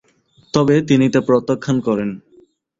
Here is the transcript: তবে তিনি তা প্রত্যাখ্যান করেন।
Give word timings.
তবে 0.53 0.75
তিনি 0.89 1.05
তা 1.13 1.19
প্রত্যাখ্যান 1.27 1.77
করেন। 1.87 2.09